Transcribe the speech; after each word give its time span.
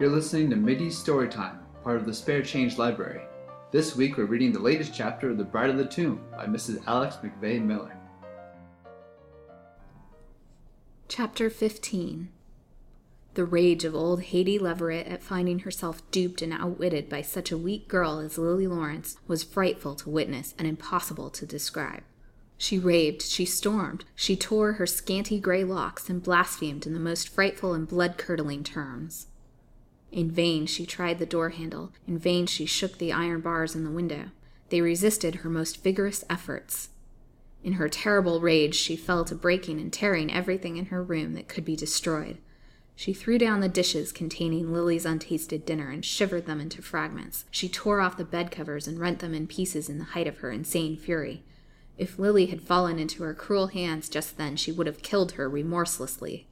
You're 0.00 0.10
listening 0.10 0.48
to 0.50 0.56
Mittie's 0.56 0.96
Storytime, 0.96 1.58
part 1.82 1.96
of 1.96 2.06
the 2.06 2.14
Spare 2.14 2.42
Change 2.42 2.78
Library. 2.78 3.22
This 3.72 3.96
week 3.96 4.16
we're 4.16 4.26
reading 4.26 4.52
the 4.52 4.60
latest 4.60 4.94
chapter 4.94 5.28
of 5.28 5.38
The 5.38 5.42
Bride 5.44 5.70
of 5.70 5.76
the 5.76 5.86
Tomb 5.86 6.20
by 6.30 6.46
Mrs. 6.46 6.80
Alex 6.86 7.16
McVeigh 7.16 7.60
Miller. 7.60 7.96
Chapter 11.08 11.50
15 11.50 12.28
The 13.34 13.44
rage 13.44 13.84
of 13.84 13.96
old 13.96 14.22
Haidee 14.22 14.60
Leverett 14.60 15.08
at 15.08 15.24
finding 15.24 15.58
herself 15.60 16.08
duped 16.12 16.42
and 16.42 16.52
outwitted 16.52 17.08
by 17.08 17.20
such 17.20 17.50
a 17.50 17.58
weak 17.58 17.88
girl 17.88 18.20
as 18.20 18.38
Lily 18.38 18.68
Lawrence 18.68 19.16
was 19.26 19.42
frightful 19.42 19.96
to 19.96 20.10
witness 20.10 20.54
and 20.56 20.68
impossible 20.68 21.28
to 21.30 21.44
describe. 21.44 22.04
She 22.56 22.78
raved, 22.78 23.22
she 23.22 23.44
stormed, 23.44 24.04
she 24.14 24.36
tore 24.36 24.74
her 24.74 24.86
scanty 24.86 25.40
gray 25.40 25.64
locks 25.64 26.08
and 26.08 26.22
blasphemed 26.22 26.86
in 26.86 26.94
the 26.94 27.00
most 27.00 27.28
frightful 27.28 27.74
and 27.74 27.88
blood 27.88 28.16
curdling 28.16 28.62
terms. 28.62 29.26
In 30.10 30.30
vain 30.30 30.66
she 30.66 30.86
tried 30.86 31.18
the 31.18 31.26
door 31.26 31.50
handle, 31.50 31.92
in 32.06 32.18
vain 32.18 32.46
she 32.46 32.66
shook 32.66 32.98
the 32.98 33.12
iron 33.12 33.40
bars 33.40 33.74
in 33.74 33.84
the 33.84 33.90
window. 33.90 34.30
They 34.70 34.80
resisted 34.80 35.36
her 35.36 35.50
most 35.50 35.82
vigorous 35.82 36.24
efforts. 36.28 36.90
In 37.62 37.74
her 37.74 37.88
terrible 37.88 38.40
rage, 38.40 38.74
she 38.74 38.96
fell 38.96 39.24
to 39.24 39.34
breaking 39.34 39.80
and 39.80 39.92
tearing 39.92 40.32
everything 40.32 40.76
in 40.76 40.86
her 40.86 41.02
room 41.02 41.34
that 41.34 41.48
could 41.48 41.64
be 41.64 41.76
destroyed. 41.76 42.38
She 42.96 43.12
threw 43.12 43.38
down 43.38 43.60
the 43.60 43.68
dishes 43.68 44.10
containing 44.10 44.72
Lily's 44.72 45.06
untasted 45.06 45.64
dinner 45.64 45.90
and 45.90 46.04
shivered 46.04 46.46
them 46.46 46.60
into 46.60 46.82
fragments. 46.82 47.44
She 47.50 47.68
tore 47.68 48.00
off 48.00 48.16
the 48.16 48.24
bed 48.24 48.50
covers 48.50 48.88
and 48.88 48.98
rent 48.98 49.20
them 49.20 49.34
in 49.34 49.46
pieces 49.46 49.88
in 49.88 49.98
the 49.98 50.04
height 50.04 50.26
of 50.26 50.38
her 50.38 50.50
insane 50.50 50.96
fury. 50.96 51.44
If 51.96 52.18
Lily 52.18 52.46
had 52.46 52.62
fallen 52.62 52.98
into 52.98 53.22
her 53.22 53.34
cruel 53.34 53.68
hands 53.68 54.08
just 54.08 54.36
then, 54.36 54.56
she 54.56 54.72
would 54.72 54.86
have 54.86 55.02
killed 55.02 55.32
her 55.32 55.48
remorselessly. 55.48 56.48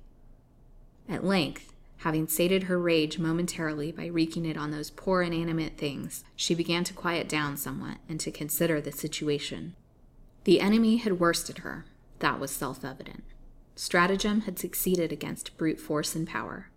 At 1.09 1.25
length, 1.25 1.73
Having 1.99 2.29
sated 2.29 2.65
her 2.65 2.79
rage 2.79 3.19
momentarily 3.19 3.91
by 3.91 4.07
wreaking 4.07 4.45
it 4.45 4.57
on 4.57 4.71
those 4.71 4.91
poor 4.91 5.23
inanimate 5.23 5.77
things, 5.77 6.25
she 6.37 6.55
began 6.55 6.85
to 6.85 6.95
quiet 6.95 7.29
down 7.29 7.57
somewhat 7.57 7.99
and 8.09 8.21
to 8.21 8.31
consider 8.31 8.81
the 8.81 8.93
situation. 8.93 9.75
The 10.45 10.61
enemy 10.61 10.99
had 10.99 11.19
worsted 11.19 11.59
her, 11.59 11.87
that 12.21 12.39
was 12.39 12.51
self 12.51 12.85
evident. 12.85 13.25
Stratagem 13.75 14.43
had 14.43 14.59
succeeded 14.59 15.13
against 15.13 15.57
brute 15.59 15.81
force 15.81 16.15
and 16.15 16.27
power. 16.27 16.71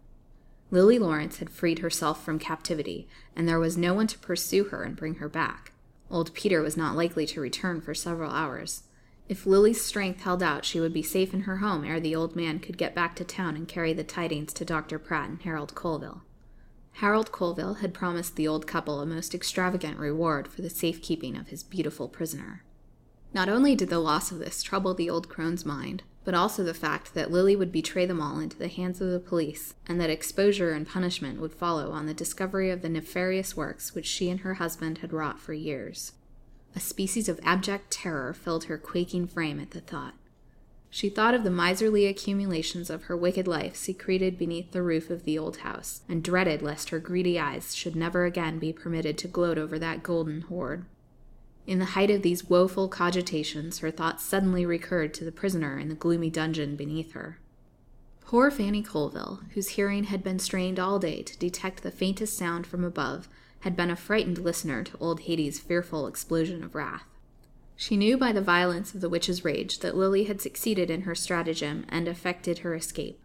Lily 0.71 0.99
Lawrence 0.99 1.37
had 1.37 1.49
freed 1.49 1.79
herself 1.79 2.23
from 2.23 2.39
captivity, 2.39 3.07
and 3.35 3.47
there 3.47 3.59
was 3.59 3.77
no 3.77 3.93
one 3.93 4.07
to 4.07 4.19
pursue 4.19 4.65
her 4.65 4.83
and 4.83 4.95
bring 4.95 5.15
her 5.15 5.29
back. 5.29 5.71
Old 6.11 6.33
Peter 6.33 6.61
was 6.61 6.77
not 6.77 6.95
likely 6.95 7.25
to 7.27 7.41
return 7.41 7.81
for 7.81 7.93
several 7.93 8.31
hours. 8.31 8.83
If 9.29 9.45
Lily's 9.45 9.85
strength 9.85 10.21
held 10.21 10.41
out, 10.41 10.65
she 10.65 10.79
would 10.79 10.91
be 10.91 11.03
safe 11.03 11.35
in 11.35 11.41
her 11.41 11.57
home 11.57 11.85
ere 11.85 11.99
the 11.99 12.15
old 12.15 12.35
man 12.35 12.57
could 12.57 12.79
get 12.79 12.95
back 12.95 13.15
to 13.17 13.23
town 13.23 13.55
and 13.55 13.67
carry 13.67 13.93
the 13.93 14.03
tidings 14.03 14.51
to 14.53 14.65
Dr. 14.65 14.97
Pratt 14.97 15.29
and 15.29 15.41
Harold 15.43 15.75
Colville. 15.75 16.23
Harold 16.93 17.31
Colville 17.31 17.75
had 17.75 17.93
promised 17.93 18.35
the 18.35 18.47
old 18.47 18.65
couple 18.65 18.99
a 18.99 19.05
most 19.05 19.35
extravagant 19.35 19.99
reward 19.99 20.47
for 20.47 20.63
the 20.63 20.69
safekeeping 20.69 21.37
of 21.37 21.49
his 21.49 21.61
beautiful 21.61 22.09
prisoner. 22.09 22.63
Not 23.31 23.49
only 23.49 23.75
did 23.75 23.89
the 23.89 23.99
loss 23.99 24.31
of 24.31 24.39
this 24.39 24.63
trouble 24.63 24.95
the 24.95 25.11
old 25.11 25.29
crone's 25.29 25.63
mind, 25.63 26.01
but 26.25 26.33
also 26.33 26.63
the 26.63 26.73
fact 26.73 27.13
that 27.13 27.29
Lily 27.29 27.55
would 27.55 27.71
betray 27.71 28.07
them 28.07 28.19
all 28.19 28.39
into 28.39 28.57
the 28.57 28.67
hands 28.67 28.99
of 28.99 29.11
the 29.11 29.19
police, 29.19 29.75
and 29.87 30.01
that 30.01 30.09
exposure 30.09 30.71
and 30.71 30.87
punishment 30.87 31.39
would 31.39 31.53
follow 31.53 31.91
on 31.91 32.07
the 32.07 32.15
discovery 32.15 32.71
of 32.71 32.81
the 32.81 32.89
nefarious 32.89 33.55
works 33.55 33.93
which 33.93 34.07
she 34.07 34.31
and 34.31 34.39
her 34.39 34.55
husband 34.55 34.97
had 34.97 35.13
wrought 35.13 35.39
for 35.39 35.53
years. 35.53 36.13
A 36.75 36.79
species 36.79 37.27
of 37.27 37.39
abject 37.43 37.91
terror 37.91 38.33
filled 38.33 38.65
her 38.65 38.77
quaking 38.77 39.27
frame 39.27 39.59
at 39.59 39.71
the 39.71 39.81
thought. 39.81 40.13
She 40.91 41.09
thought 41.09 41.35
of 41.35 41.43
the 41.43 41.51
miserly 41.51 42.07
accumulations 42.07 42.89
of 42.89 43.03
her 43.03 43.15
wicked 43.15 43.47
life 43.47 43.75
secreted 43.75 44.39
beneath 44.39 44.71
the 44.71 44.81
roof 44.81 45.09
of 45.09 45.23
the 45.23 45.37
old 45.37 45.57
house, 45.57 46.01
and 46.09 46.23
dreaded 46.23 46.61
lest 46.61 46.89
her 46.89 46.99
greedy 46.99 47.39
eyes 47.39 47.75
should 47.75 47.95
never 47.95 48.25
again 48.25 48.57
be 48.57 48.73
permitted 48.73 49.17
to 49.19 49.27
gloat 49.27 49.57
over 49.57 49.77
that 49.77 50.01
golden 50.01 50.41
hoard. 50.41 50.85
In 51.67 51.77
the 51.77 51.85
height 51.85 52.09
of 52.09 52.23
these 52.23 52.49
woeful 52.49 52.89
cogitations, 52.89 53.79
her 53.79 53.91
thoughts 53.91 54.23
suddenly 54.23 54.65
recurred 54.65 55.13
to 55.13 55.23
the 55.23 55.31
prisoner 55.31 55.77
in 55.77 55.89
the 55.89 55.95
gloomy 55.95 56.31
dungeon 56.31 56.75
beneath 56.75 57.11
her. 57.11 57.37
Poor 58.21 58.49
Fanny 58.49 58.81
Colville, 58.81 59.41
whose 59.53 59.69
hearing 59.69 60.05
had 60.05 60.23
been 60.23 60.39
strained 60.39 60.79
all 60.79 60.97
day 60.97 61.21
to 61.21 61.37
detect 61.37 61.83
the 61.83 61.91
faintest 61.91 62.35
sound 62.35 62.65
from 62.65 62.83
above, 62.83 63.29
had 63.61 63.75
been 63.75 63.89
a 63.89 63.95
frightened 63.95 64.37
listener 64.37 64.83
to 64.83 64.97
old 64.99 65.21
Haidee's 65.21 65.59
fearful 65.59 66.07
explosion 66.07 66.63
of 66.63 66.75
wrath. 66.75 67.05
She 67.75 67.95
knew 67.95 68.17
by 68.17 68.31
the 68.31 68.41
violence 68.41 68.93
of 68.93 69.01
the 69.01 69.09
witch's 69.09 69.45
rage 69.45 69.79
that 69.79 69.95
Lily 69.95 70.25
had 70.25 70.41
succeeded 70.41 70.91
in 70.91 71.01
her 71.01 71.15
stratagem 71.15 71.85
and 71.87 72.07
effected 72.07 72.59
her 72.59 72.75
escape. 72.75 73.19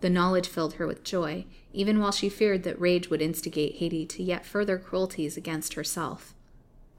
The 0.00 0.10
knowledge 0.10 0.48
filled 0.48 0.74
her 0.74 0.86
with 0.86 1.02
joy, 1.02 1.46
even 1.72 1.98
while 1.98 2.12
she 2.12 2.28
feared 2.28 2.62
that 2.62 2.80
rage 2.80 3.10
would 3.10 3.22
instigate 3.22 3.80
Haidee 3.80 4.08
to 4.10 4.22
yet 4.22 4.46
further 4.46 4.78
cruelties 4.78 5.36
against 5.36 5.74
herself. 5.74 6.34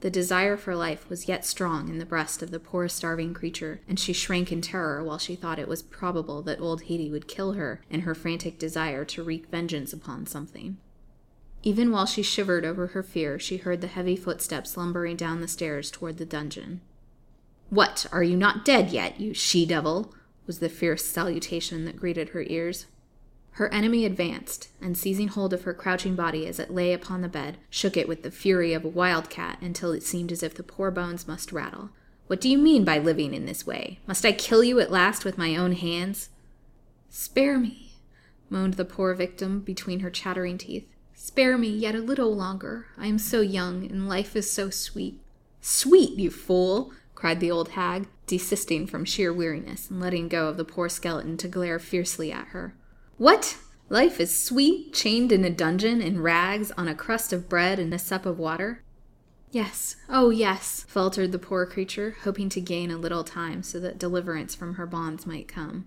The 0.00 0.10
desire 0.10 0.56
for 0.56 0.76
life 0.76 1.08
was 1.08 1.26
yet 1.26 1.44
strong 1.44 1.88
in 1.88 1.98
the 1.98 2.06
breast 2.06 2.42
of 2.42 2.50
the 2.50 2.60
poor 2.60 2.88
starving 2.88 3.34
creature, 3.34 3.80
and 3.88 3.98
she 3.98 4.12
shrank 4.12 4.52
in 4.52 4.60
terror 4.60 5.02
while 5.02 5.18
she 5.18 5.34
thought 5.34 5.58
it 5.58 5.66
was 5.66 5.82
probable 5.82 6.42
that 6.42 6.60
old 6.60 6.82
Haidee 6.82 7.10
would 7.10 7.26
kill 7.26 7.52
her 7.52 7.80
in 7.90 8.00
her 8.00 8.14
frantic 8.14 8.58
desire 8.58 9.04
to 9.06 9.24
wreak 9.24 9.46
vengeance 9.48 9.92
upon 9.92 10.26
something. 10.26 10.76
Even 11.62 11.90
while 11.90 12.06
she 12.06 12.22
shivered 12.22 12.64
over 12.64 12.88
her 12.88 13.02
fear, 13.02 13.38
she 13.38 13.56
heard 13.56 13.80
the 13.80 13.88
heavy 13.88 14.16
footsteps 14.16 14.76
lumbering 14.76 15.16
down 15.16 15.40
the 15.40 15.48
stairs 15.48 15.90
toward 15.90 16.18
the 16.18 16.24
dungeon. 16.24 16.80
What, 17.70 18.06
are 18.12 18.22
you 18.22 18.36
not 18.36 18.64
dead 18.64 18.90
yet, 18.90 19.20
you 19.20 19.34
she 19.34 19.66
devil? 19.66 20.14
was 20.46 20.60
the 20.60 20.68
fierce 20.68 21.04
salutation 21.04 21.84
that 21.84 21.98
greeted 21.98 22.30
her 22.30 22.42
ears. 22.46 22.86
Her 23.52 23.72
enemy 23.74 24.04
advanced, 24.04 24.68
and 24.80 24.96
seizing 24.96 25.28
hold 25.28 25.52
of 25.52 25.62
her 25.62 25.74
crouching 25.74 26.14
body 26.14 26.46
as 26.46 26.58
it 26.58 26.70
lay 26.70 26.92
upon 26.92 27.22
the 27.22 27.28
bed, 27.28 27.58
shook 27.68 27.96
it 27.96 28.08
with 28.08 28.22
the 28.22 28.30
fury 28.30 28.72
of 28.72 28.84
a 28.84 28.88
wildcat 28.88 29.58
until 29.60 29.92
it 29.92 30.04
seemed 30.04 30.30
as 30.30 30.42
if 30.42 30.54
the 30.54 30.62
poor 30.62 30.90
bones 30.90 31.26
must 31.26 31.52
rattle. 31.52 31.90
What 32.28 32.40
do 32.40 32.48
you 32.48 32.56
mean 32.56 32.84
by 32.84 32.98
living 32.98 33.34
in 33.34 33.46
this 33.46 33.66
way? 33.66 33.98
Must 34.06 34.24
I 34.24 34.32
kill 34.32 34.62
you 34.62 34.78
at 34.80 34.92
last 34.92 35.24
with 35.24 35.36
my 35.36 35.56
own 35.56 35.72
hands? 35.72 36.28
Spare 37.10 37.58
me, 37.58 37.94
moaned 38.48 38.74
the 38.74 38.84
poor 38.84 39.12
victim 39.12 39.60
between 39.60 40.00
her 40.00 40.10
chattering 40.10 40.56
teeth. 40.56 40.86
Spare 41.20 41.58
me 41.58 41.68
yet 41.68 41.96
a 41.96 42.00
little 42.00 42.32
longer. 42.32 42.86
I 42.96 43.08
am 43.08 43.18
so 43.18 43.40
young, 43.40 43.84
and 43.84 44.08
life 44.08 44.36
is 44.36 44.48
so 44.48 44.70
sweet. 44.70 45.18
Sweet, 45.60 46.16
you 46.16 46.30
fool! 46.30 46.92
cried 47.16 47.40
the 47.40 47.50
old 47.50 47.70
hag, 47.70 48.06
desisting 48.28 48.86
from 48.86 49.04
sheer 49.04 49.32
weariness 49.32 49.90
and 49.90 50.00
letting 50.00 50.28
go 50.28 50.46
of 50.46 50.56
the 50.56 50.64
poor 50.64 50.88
skeleton 50.88 51.36
to 51.38 51.48
glare 51.48 51.80
fiercely 51.80 52.30
at 52.30 52.46
her. 52.48 52.76
What? 53.16 53.58
Life 53.88 54.20
is 54.20 54.40
sweet, 54.40 54.94
chained 54.94 55.32
in 55.32 55.44
a 55.44 55.50
dungeon, 55.50 56.00
in 56.00 56.22
rags, 56.22 56.70
on 56.78 56.86
a 56.86 56.94
crust 56.94 57.32
of 57.32 57.48
bread 57.48 57.80
and 57.80 57.92
a 57.92 57.98
sup 57.98 58.24
of 58.24 58.38
water? 58.38 58.84
Yes, 59.50 59.96
oh 60.08 60.30
yes, 60.30 60.86
faltered 60.86 61.32
the 61.32 61.38
poor 61.40 61.66
creature, 61.66 62.14
hoping 62.22 62.48
to 62.50 62.60
gain 62.60 62.92
a 62.92 62.96
little 62.96 63.24
time 63.24 63.64
so 63.64 63.80
that 63.80 63.98
deliverance 63.98 64.54
from 64.54 64.74
her 64.74 64.86
bonds 64.86 65.26
might 65.26 65.48
come. 65.48 65.84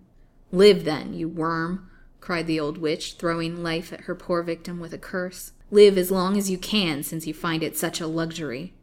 Live 0.51 0.83
then, 0.83 1.13
you 1.13 1.29
worm, 1.29 1.89
cried 2.21 2.47
the 2.47 2.59
old 2.59 2.77
witch, 2.77 3.15
throwing 3.15 3.61
life 3.61 3.91
at 3.91 4.01
her 4.01 4.15
poor 4.15 4.43
victim 4.43 4.79
with 4.79 4.93
a 4.93 4.97
curse. 4.97 5.51
Live 5.71 5.97
as 5.97 6.11
long 6.11 6.37
as 6.37 6.49
you 6.49 6.57
can, 6.57 7.03
since 7.03 7.27
you 7.27 7.33
find 7.33 7.63
it 7.63 7.75
such 7.75 7.99
a 7.99 8.07
luxury. 8.07 8.73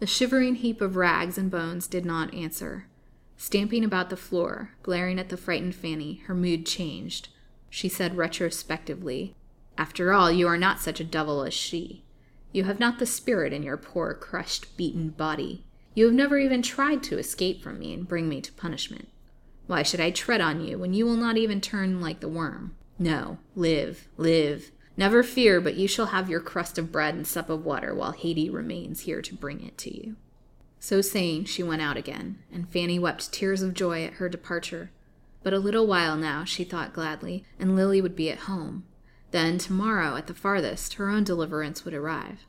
The 0.00 0.06
shivering 0.06 0.56
heap 0.56 0.80
of 0.80 0.96
rags 0.96 1.38
and 1.38 1.50
bones 1.50 1.86
did 1.86 2.04
not 2.04 2.34
answer. 2.34 2.86
Stamping 3.36 3.84
about 3.84 4.10
the 4.10 4.16
floor, 4.16 4.72
glaring 4.82 5.18
at 5.18 5.28
the 5.28 5.36
frightened 5.36 5.74
Fanny, 5.74 6.22
her 6.26 6.34
mood 6.34 6.66
changed. 6.66 7.28
She 7.70 7.88
said 7.88 8.16
retrospectively, 8.16 9.34
After 9.76 10.12
all, 10.12 10.30
you 10.30 10.48
are 10.48 10.58
not 10.58 10.80
such 10.80 10.98
a 10.98 11.04
devil 11.04 11.42
as 11.42 11.54
she. 11.54 12.02
You 12.52 12.64
have 12.64 12.80
not 12.80 12.98
the 12.98 13.06
spirit 13.06 13.52
in 13.52 13.62
your 13.62 13.76
poor, 13.76 14.14
crushed, 14.14 14.76
beaten 14.76 15.10
body. 15.10 15.64
You 15.94 16.06
have 16.06 16.14
never 16.14 16.38
even 16.38 16.62
tried 16.62 17.02
to 17.04 17.18
escape 17.18 17.62
from 17.62 17.78
me 17.78 17.92
and 17.92 18.08
bring 18.08 18.28
me 18.28 18.40
to 18.40 18.52
punishment. 18.52 19.08
Why 19.66 19.82
should 19.82 20.00
I 20.00 20.10
tread 20.10 20.40
on 20.40 20.60
you 20.60 20.78
when 20.78 20.94
you 20.94 21.04
will 21.04 21.16
not 21.16 21.36
even 21.36 21.60
turn 21.60 22.00
like 22.00 22.20
the 22.20 22.28
worm? 22.28 22.74
No, 22.98 23.38
live, 23.54 24.08
live. 24.16 24.72
Never 24.96 25.22
fear, 25.22 25.60
but 25.60 25.76
you 25.76 25.86
shall 25.86 26.06
have 26.06 26.28
your 26.28 26.40
crust 26.40 26.78
of 26.78 26.90
bread 26.90 27.14
and 27.14 27.26
sup 27.26 27.48
of 27.48 27.64
water 27.64 27.94
while 27.94 28.12
Haidee 28.12 28.52
remains 28.52 29.00
here 29.00 29.22
to 29.22 29.34
bring 29.36 29.64
it 29.64 29.78
to 29.78 29.96
you. 29.96 30.16
So 30.80 31.00
saying, 31.00 31.44
she 31.44 31.62
went 31.62 31.82
out 31.82 31.96
again, 31.96 32.38
and 32.52 32.68
Fanny 32.68 32.98
wept 32.98 33.32
tears 33.32 33.62
of 33.62 33.74
joy 33.74 34.04
at 34.04 34.14
her 34.14 34.28
departure. 34.28 34.90
But 35.44 35.52
a 35.52 35.58
little 35.58 35.86
while 35.86 36.16
now, 36.16 36.44
she 36.44 36.64
thought 36.64 36.92
gladly, 36.92 37.44
and 37.58 37.76
Lily 37.76 38.00
would 38.00 38.16
be 38.16 38.30
at 38.30 38.40
home. 38.40 38.84
Then, 39.30 39.58
tomorrow, 39.58 40.16
at 40.16 40.26
the 40.26 40.34
farthest, 40.34 40.94
her 40.94 41.08
own 41.08 41.22
deliverance 41.22 41.84
would 41.84 41.94
arrive. 41.94 42.46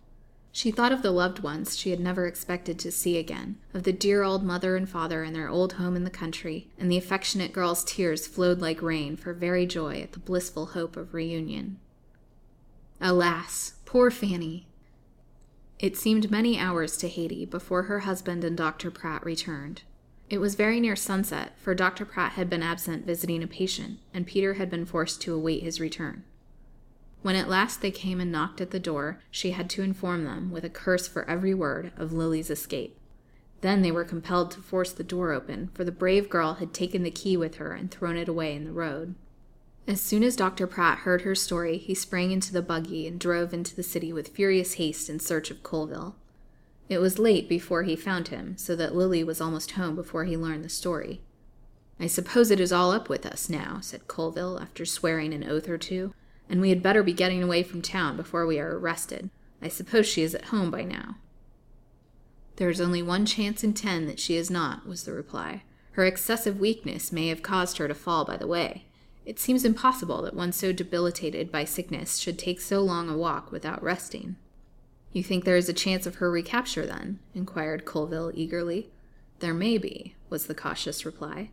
She 0.51 0.71
thought 0.71 0.91
of 0.91 1.01
the 1.03 1.11
loved 1.11 1.39
ones 1.39 1.77
she 1.77 1.91
had 1.91 1.99
never 1.99 2.25
expected 2.25 2.79
to 2.79 2.91
see 2.91 3.17
again, 3.17 3.57
of 3.73 3.83
the 3.83 3.93
dear 3.93 4.23
old 4.23 4.43
mother 4.43 4.75
and 4.75 4.89
father 4.89 5.23
in 5.23 5.33
their 5.33 5.47
old 5.47 5.73
home 5.73 5.95
in 5.95 6.03
the 6.03 6.09
country, 6.09 6.69
and 6.77 6.91
the 6.91 6.97
affectionate 6.97 7.53
girl's 7.53 7.83
tears 7.83 8.25
flowed 8.25 8.59
like 8.59 8.81
rain 8.81 9.15
for 9.15 9.33
very 9.33 9.65
joy 9.65 10.01
at 10.01 10.13
the 10.13 10.19
blissful 10.19 10.67
hope 10.67 10.97
of 10.97 11.13
reunion. 11.13 11.79
Alas, 12.99 13.75
poor 13.85 14.09
Fanny! 14.09 14.67
It 15.77 15.95
seemed 15.95 16.29
many 16.29 16.59
hours 16.59 16.97
to 16.97 17.07
Haidee 17.07 17.49
before 17.49 17.83
her 17.83 17.99
husband 17.99 18.43
and 18.43 18.57
Dr. 18.57 18.91
Pratt 18.91 19.23
returned. 19.23 19.83
It 20.29 20.39
was 20.39 20.55
very 20.55 20.79
near 20.79 20.95
sunset, 20.95 21.53
for 21.57 21.73
Dr. 21.73 22.05
Pratt 22.05 22.33
had 22.33 22.49
been 22.49 22.61
absent 22.61 23.05
visiting 23.05 23.41
a 23.41 23.47
patient, 23.47 23.99
and 24.13 24.27
Peter 24.27 24.55
had 24.55 24.69
been 24.69 24.85
forced 24.85 25.21
to 25.21 25.33
await 25.33 25.63
his 25.63 25.79
return. 25.79 26.23
When 27.21 27.36
at 27.36 27.50
last 27.50 27.81
they 27.81 27.92
came 27.92 28.21
and 28.21 28.31
knocked 28.31 28.62
at 28.62 28.71
the 28.71 28.80
door, 28.80 29.21
she 29.30 29.51
had 29.51 29.69
to 29.71 29.81
inform 29.81 30.24
them, 30.24 30.51
with 30.51 30.63
a 30.63 30.69
curse 30.69 31.07
for 31.07 31.30
every 31.30 31.54
word, 31.54 31.92
of 31.98 32.13
Lily's 32.13 32.50
escape. 32.50 32.98
Then 33.62 33.81
they 33.81 33.92
were 33.92 34.06
compelled 34.06 34.51
to 34.51 34.62
force 34.62 34.94
the 34.94 35.04
door 35.04 35.33
open, 35.33 35.69
for 35.74 35.83
the 35.83 35.92
brave 35.92 36.30
girl 36.30 36.56
had 36.56 36.74
taken 36.74 37.04
the 37.04 37.12
key 37.12 37.36
with 37.36 37.56
her 37.56 37.74
and 37.74 37.92
thrown 37.92 38.16
it 38.16 38.30
away 38.30 38.56
in 38.56 38.63
the 38.63 38.71
road. 38.71 39.16
As 39.86 40.00
soon 40.00 40.24
as 40.24 40.36
Dr. 40.36 40.68
Pratt 40.68 41.00
heard 41.00 41.24
her 41.24 41.36
story, 41.36 41.77
he 41.77 41.94
sprang 41.94 42.31
into 42.31 42.54
the 42.54 42.62
buggy 42.62 43.06
and 43.07 43.19
drove 43.19 43.54
into 43.54 43.75
the 43.75 43.83
city 43.83 44.13
with 44.13 44.30
furious 44.30 44.75
haste 44.75 45.10
in 45.10 45.19
search 45.19 45.51
of 45.51 45.63
Colville. 45.63 46.16
It 46.88 47.00
was 47.00 47.19
late 47.19 47.50
before 47.50 47.83
he 47.83 47.95
found 47.95 48.30
him, 48.30 48.56
so 48.56 48.75
that 48.75 48.95
Lily 48.95 49.24
was 49.24 49.42
almost 49.42 49.71
home 49.71 49.95
before 49.95 50.24
he 50.24 50.38
learned 50.38 50.63
the 50.63 50.69
story. 50.69 51.21
I 52.00 52.07
suppose 52.07 52.50
it 52.50 52.60
is 52.60 52.71
all 52.71 52.92
up 52.92 53.10
with 53.10 53.25
us 53.25 53.50
now, 53.50 53.80
said 53.81 54.07
Colville, 54.07 54.60
after 54.60 54.86
swearing 54.86 55.33
an 55.33 55.44
oath 55.44 55.68
or 55.68 55.77
two, 55.77 56.13
and 56.49 56.59
we 56.59 56.69
had 56.69 56.83
better 56.83 57.03
be 57.03 57.13
getting 57.13 57.43
away 57.43 57.63
from 57.63 57.81
town 57.81 58.17
before 58.17 58.45
we 58.45 58.59
are 58.59 58.77
arrested. 58.77 59.29
I 59.61 59.67
suppose 59.67 60.07
she 60.07 60.23
is 60.23 60.33
at 60.33 60.45
home 60.45 60.71
by 60.71 60.83
now. 60.83 61.17
There 62.55 62.69
is 62.69 62.81
only 62.81 63.01
one 63.01 63.25
chance 63.25 63.63
in 63.63 63.73
ten 63.73 64.07
that 64.07 64.19
she 64.19 64.35
is 64.35 64.49
not, 64.49 64.87
was 64.87 65.03
the 65.03 65.13
reply. 65.13 65.63
Her 65.91 66.05
excessive 66.05 66.59
weakness 66.59 67.11
may 67.11 67.27
have 67.27 67.43
caused 67.43 67.77
her 67.77 67.87
to 67.87 67.93
fall 67.93 68.25
by 68.25 68.37
the 68.37 68.47
way. 68.47 68.85
It 69.25 69.39
seems 69.39 69.63
impossible 69.63 70.21
that 70.23 70.33
one 70.33 70.51
so 70.51 70.71
debilitated 70.71 71.51
by 71.51 71.63
sickness 71.63 72.17
should 72.17 72.39
take 72.39 72.59
so 72.59 72.81
long 72.81 73.09
a 73.09 73.17
walk 73.17 73.51
without 73.51 73.83
resting. 73.83 74.35
You 75.11 75.23
think 75.23 75.43
there 75.43 75.57
is 75.57 75.69
a 75.69 75.73
chance 75.73 76.05
of 76.05 76.15
her 76.15 76.31
recapture, 76.31 76.85
then? 76.85 77.19
inquired 77.33 77.85
Colville 77.85 78.31
eagerly. 78.33 78.89
There 79.39 79.53
may 79.53 79.77
be, 79.77 80.15
was 80.29 80.47
the 80.47 80.55
cautious 80.55 81.05
reply. 81.05 81.51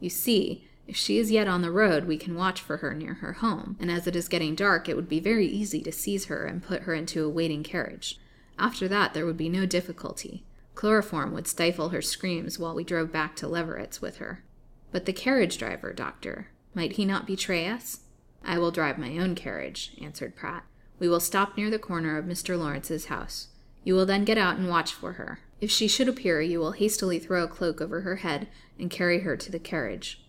You 0.00 0.10
see, 0.10 0.65
if 0.86 0.96
she 0.96 1.18
is 1.18 1.30
yet 1.30 1.48
on 1.48 1.62
the 1.62 1.72
road, 1.72 2.04
we 2.04 2.16
can 2.16 2.36
watch 2.36 2.60
for 2.60 2.78
her 2.78 2.94
near 2.94 3.14
her 3.14 3.34
home, 3.34 3.76
and 3.80 3.90
as 3.90 4.06
it 4.06 4.14
is 4.14 4.28
getting 4.28 4.54
dark, 4.54 4.88
it 4.88 4.94
would 4.94 5.08
be 5.08 5.18
very 5.18 5.46
easy 5.46 5.82
to 5.82 5.90
seize 5.90 6.26
her 6.26 6.44
and 6.44 6.62
put 6.62 6.82
her 6.82 6.94
into 6.94 7.24
a 7.24 7.28
waiting 7.28 7.62
carriage. 7.62 8.20
After 8.58 8.86
that, 8.88 9.12
there 9.12 9.26
would 9.26 9.36
be 9.36 9.48
no 9.48 9.66
difficulty. 9.66 10.44
Chloroform 10.74 11.32
would 11.32 11.48
stifle 11.48 11.88
her 11.88 12.02
screams 12.02 12.58
while 12.58 12.74
we 12.74 12.84
drove 12.84 13.10
back 13.10 13.34
to 13.36 13.48
Leverett's 13.48 14.00
with 14.00 14.18
her. 14.18 14.44
But 14.92 15.06
the 15.06 15.12
carriage 15.12 15.58
driver, 15.58 15.92
doctor, 15.92 16.48
might 16.74 16.92
he 16.92 17.04
not 17.04 17.26
betray 17.26 17.66
us? 17.68 18.00
I 18.44 18.58
will 18.58 18.70
drive 18.70 18.98
my 18.98 19.18
own 19.18 19.34
carriage, 19.34 19.96
answered 20.00 20.36
Pratt. 20.36 20.64
We 20.98 21.08
will 21.08 21.20
stop 21.20 21.56
near 21.56 21.68
the 21.68 21.78
corner 21.78 22.16
of 22.16 22.26
Mr. 22.26 22.58
Lawrence's 22.58 23.06
house. 23.06 23.48
You 23.82 23.94
will 23.94 24.06
then 24.06 24.24
get 24.24 24.38
out 24.38 24.56
and 24.56 24.68
watch 24.68 24.92
for 24.92 25.14
her. 25.14 25.40
If 25.60 25.70
she 25.70 25.88
should 25.88 26.08
appear, 26.08 26.40
you 26.40 26.60
will 26.60 26.72
hastily 26.72 27.18
throw 27.18 27.44
a 27.44 27.48
cloak 27.48 27.80
over 27.80 28.02
her 28.02 28.16
head 28.16 28.48
and 28.78 28.90
carry 28.90 29.20
her 29.20 29.36
to 29.36 29.50
the 29.50 29.58
carriage. 29.58 30.22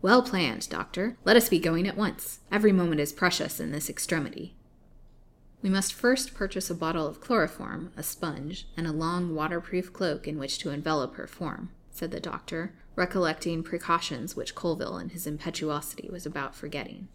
Well 0.00 0.22
planned, 0.22 0.68
doctor. 0.68 1.16
Let 1.24 1.36
us 1.36 1.48
be 1.48 1.58
going 1.58 1.88
at 1.88 1.96
once. 1.96 2.38
Every 2.52 2.70
moment 2.70 3.00
is 3.00 3.12
precious 3.12 3.58
in 3.58 3.72
this 3.72 3.90
extremity. 3.90 4.54
We 5.60 5.70
must 5.70 5.92
first 5.92 6.34
purchase 6.34 6.70
a 6.70 6.74
bottle 6.74 7.06
of 7.08 7.20
chloroform, 7.20 7.92
a 7.96 8.04
sponge, 8.04 8.68
and 8.76 8.86
a 8.86 8.92
long 8.92 9.34
waterproof 9.34 9.92
cloak 9.92 10.28
in 10.28 10.38
which 10.38 10.60
to 10.60 10.70
envelop 10.70 11.16
her 11.16 11.26
form, 11.26 11.70
said 11.90 12.12
the 12.12 12.20
doctor, 12.20 12.74
recollecting 12.94 13.64
precautions 13.64 14.36
which 14.36 14.54
Colville 14.54 14.98
in 14.98 15.08
his 15.08 15.26
impetuosity 15.26 16.08
was 16.08 16.24
about 16.24 16.54
forgetting. 16.54 17.08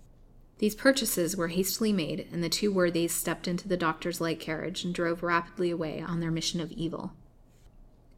These 0.57 0.75
purchases 0.75 1.37
were 1.37 1.47
hastily 1.47 1.93
made, 1.93 2.27
and 2.33 2.43
the 2.43 2.49
two 2.49 2.71
worthies 2.71 3.13
stepped 3.13 3.47
into 3.47 3.69
the 3.69 3.77
doctor's 3.77 4.19
light 4.19 4.41
carriage 4.41 4.83
and 4.83 4.93
drove 4.93 5.23
rapidly 5.23 5.71
away 5.71 6.01
on 6.01 6.19
their 6.19 6.31
mission 6.31 6.59
of 6.59 6.71
evil. 6.73 7.13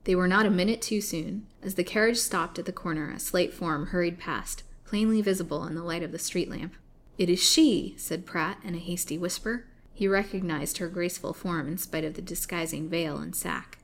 They 0.05 0.15
were 0.15 0.27
not 0.27 0.45
a 0.45 0.51
minute 0.51 0.81
too 0.81 1.01
soon. 1.01 1.47
As 1.61 1.75
the 1.75 1.83
carriage 1.83 2.17
stopped 2.17 2.57
at 2.57 2.65
the 2.65 2.71
corner, 2.71 3.11
a 3.11 3.19
slight 3.19 3.53
form 3.53 3.87
hurried 3.87 4.19
past, 4.19 4.63
plainly 4.85 5.21
visible 5.21 5.65
in 5.65 5.75
the 5.75 5.83
light 5.83 6.03
of 6.03 6.11
the 6.11 6.19
street 6.19 6.49
lamp. 6.49 6.75
It 7.17 7.29
is 7.29 7.41
she, 7.41 7.95
said 7.97 8.25
Pratt 8.25 8.59
in 8.63 8.75
a 8.75 8.79
hasty 8.79 9.17
whisper. 9.17 9.65
He 9.93 10.07
recognized 10.07 10.77
her 10.77 10.89
graceful 10.89 11.33
form 11.33 11.67
in 11.67 11.77
spite 11.77 12.03
of 12.03 12.13
the 12.13 12.21
disguising 12.21 12.87
veil 12.87 13.17
and 13.17 13.35
sack. 13.35 13.79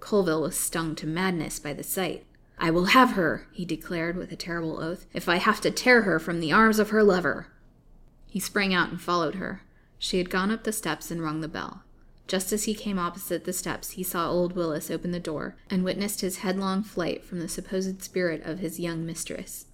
Colville 0.00 0.42
was 0.42 0.58
stung 0.58 0.94
to 0.96 1.06
madness 1.06 1.58
by 1.58 1.72
the 1.72 1.82
sight. 1.82 2.26
I 2.58 2.70
will 2.70 2.86
have 2.86 3.12
her, 3.12 3.46
he 3.52 3.64
declared 3.64 4.16
with 4.16 4.32
a 4.32 4.36
terrible 4.36 4.82
oath, 4.82 5.06
if 5.14 5.28
I 5.28 5.36
have 5.36 5.62
to 5.62 5.70
tear 5.70 6.02
her 6.02 6.18
from 6.18 6.40
the 6.40 6.52
arms 6.52 6.78
of 6.78 6.90
her 6.90 7.02
lover. 7.02 7.46
He 8.26 8.38
sprang 8.38 8.74
out 8.74 8.90
and 8.90 9.00
followed 9.00 9.36
her. 9.36 9.62
She 9.98 10.18
had 10.18 10.28
gone 10.28 10.50
up 10.50 10.64
the 10.64 10.72
steps 10.72 11.10
and 11.10 11.22
rung 11.22 11.40
the 11.40 11.48
bell. 11.48 11.83
Just 12.26 12.52
as 12.52 12.64
he 12.64 12.74
came 12.74 12.98
opposite 12.98 13.44
the 13.44 13.52
steps, 13.52 13.90
he 13.90 14.02
saw 14.02 14.30
old 14.30 14.54
Willis 14.54 14.90
open 14.90 15.10
the 15.10 15.20
door 15.20 15.56
and 15.68 15.84
witnessed 15.84 16.22
his 16.22 16.38
headlong 16.38 16.82
flight 16.82 17.24
from 17.24 17.40
the 17.40 17.48
supposed 17.48 18.02
spirit 18.02 18.42
of 18.44 18.60
his 18.60 18.80
young 18.80 19.04
mistress. 19.04 19.66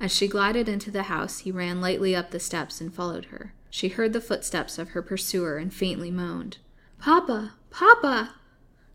As 0.00 0.12
she 0.12 0.28
glided 0.28 0.68
into 0.68 0.90
the 0.90 1.04
house, 1.04 1.40
he 1.40 1.50
ran 1.50 1.80
lightly 1.80 2.14
up 2.14 2.30
the 2.30 2.40
steps 2.40 2.80
and 2.80 2.92
followed 2.94 3.26
her. 3.26 3.54
She 3.70 3.88
heard 3.88 4.12
the 4.12 4.20
footsteps 4.20 4.78
of 4.78 4.90
her 4.90 5.02
pursuer 5.02 5.56
and 5.56 5.72
faintly 5.74 6.10
moaned, 6.10 6.58
Papa! 7.00 7.54
Papa! 7.70 8.34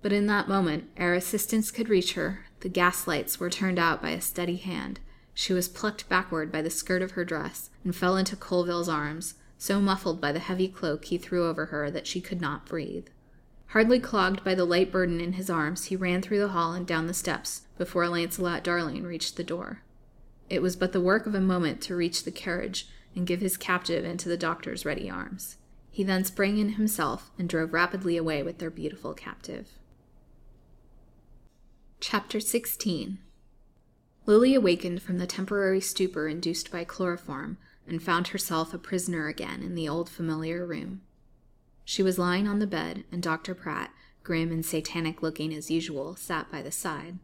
But 0.01 0.13
in 0.13 0.27
that 0.27 0.47
moment, 0.47 0.89
ere 0.95 1.13
assistance 1.13 1.71
could 1.71 1.89
reach 1.89 2.13
her, 2.13 2.45
the 2.61 2.69
gas 2.69 3.07
lights 3.07 3.39
were 3.39 3.49
turned 3.49 3.77
out 3.77 4.01
by 4.01 4.11
a 4.11 4.21
steady 4.21 4.55
hand. 4.55 4.99
She 5.33 5.53
was 5.53 5.67
plucked 5.67 6.07
backward 6.09 6.51
by 6.51 6.61
the 6.61 6.69
skirt 6.69 7.01
of 7.01 7.11
her 7.11 7.25
dress 7.25 7.69
and 7.83 7.95
fell 7.95 8.17
into 8.17 8.35
Colville's 8.35 8.89
arms, 8.89 9.35
so 9.59 9.81
muffled 9.81 10.21
by 10.21 10.31
the 10.31 10.39
heavy 10.39 10.69
cloak 10.69 11.05
he 11.05 11.17
threw 11.17 11.45
over 11.45 11.65
her 11.65 11.91
that 11.91 12.07
she 12.07 12.21
could 12.21 12.39
not 12.39 12.65
breathe. 12.65 13.07
Hardly 13.67 13.99
clogged 13.99 14.43
by 14.43 14.55
the 14.55 14.65
light 14.65 14.91
burden 14.91 15.19
in 15.19 15.33
his 15.33 15.49
arms, 15.49 15.85
he 15.85 15.95
ran 15.95 16.21
through 16.21 16.39
the 16.39 16.47
hall 16.47 16.73
and 16.73 16.87
down 16.87 17.05
the 17.05 17.13
steps 17.13 17.63
before 17.77 18.07
Launcelot 18.07 18.63
Darling 18.63 19.03
reached 19.03 19.35
the 19.35 19.43
door. 19.43 19.83
It 20.49 20.61
was 20.61 20.77
but 20.77 20.93
the 20.93 21.01
work 21.01 21.27
of 21.27 21.35
a 21.35 21.41
moment 21.41 21.81
to 21.81 21.95
reach 21.95 22.23
the 22.23 22.31
carriage 22.31 22.87
and 23.15 23.27
give 23.27 23.41
his 23.41 23.57
captive 23.57 24.05
into 24.05 24.29
the 24.29 24.37
doctor's 24.37 24.85
ready 24.85 25.09
arms. 25.09 25.57
He 25.91 26.03
then 26.03 26.23
sprang 26.23 26.57
in 26.57 26.69
himself 26.69 27.29
and 27.37 27.49
drove 27.49 27.73
rapidly 27.73 28.15
away 28.15 28.41
with 28.41 28.59
their 28.59 28.71
beautiful 28.71 29.13
captive. 29.13 29.67
Chapter 31.99 32.39
16 32.39 33.19
Lily 34.25 34.55
awakened 34.55 35.01
from 35.01 35.17
the 35.17 35.27
temporary 35.27 35.81
stupor 35.81 36.29
induced 36.29 36.71
by 36.71 36.85
chloroform 36.85 37.57
and 37.89 38.01
found 38.01 38.29
herself 38.29 38.73
a 38.73 38.77
prisoner 38.77 39.27
again 39.27 39.61
in 39.61 39.75
the 39.75 39.89
old 39.89 40.09
familiar 40.09 40.65
room. 40.65 41.01
She 41.85 42.03
was 42.03 42.19
lying 42.19 42.47
on 42.47 42.59
the 42.59 42.67
bed, 42.67 43.03
and 43.11 43.21
Dr. 43.21 43.55
Pratt, 43.55 43.91
grim 44.23 44.51
and 44.51 44.65
satanic 44.65 45.21
looking 45.23 45.53
as 45.53 45.71
usual, 45.71 46.15
sat 46.15 46.51
by 46.51 46.61
the 46.61 46.71
side. 46.71 47.17